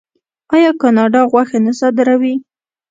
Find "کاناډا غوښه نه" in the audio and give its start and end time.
0.81-1.73